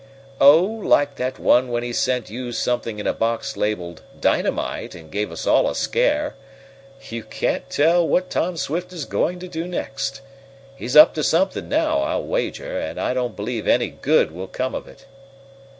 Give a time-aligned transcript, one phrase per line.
[0.39, 5.11] "Oh, like that one when he sent you something in a box labeled 'dynamite,' and
[5.11, 6.35] gave us all a scare.
[7.11, 10.21] You can't tell what Tom Swift is going to do next.
[10.75, 14.73] He's up to something now, I'll wager, and I don't believe any good will come
[14.73, 15.05] of it."